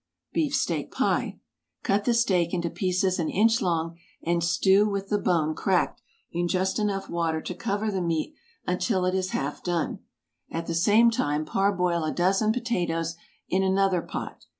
[0.33, 1.39] BEEF STEAK PIE.
[1.83, 6.47] Cut the steak into pieces an inch long, and stew with the bone (cracked) in
[6.47, 8.33] just enough water to cover the meat
[8.65, 9.99] until it is half done.
[10.49, 13.15] At the same time parboil a dozen potatoes
[13.47, 14.45] in another pot.